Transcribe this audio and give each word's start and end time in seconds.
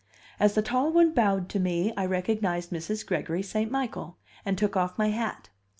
As 0.39 0.55
the 0.55 0.63
tall 0.63 0.91
one 0.91 1.13
bowed 1.13 1.47
to 1.49 1.59
me 1.59 1.93
I 1.95 2.07
recognized 2.07 2.71
Mrs. 2.71 3.05
Gregory 3.05 3.43
St. 3.43 3.69
Michael, 3.69 4.17
and 4.43 4.57
took 4.57 4.75
off 4.75 4.97
my 4.97 5.09
hat. 5.09 5.51